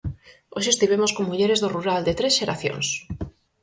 [0.55, 2.87] Hoxe estivemos con mulleres do rural de tres xeracións.